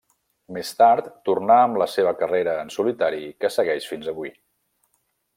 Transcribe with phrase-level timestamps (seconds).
[0.55, 4.33] Més tard tornà amb la seva carrera en solitari que segueix fins avui.